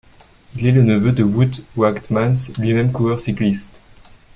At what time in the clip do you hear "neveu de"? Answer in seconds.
0.81-1.21